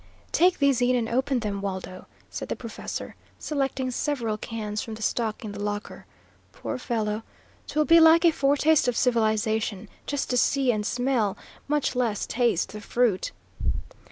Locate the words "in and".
0.81-1.07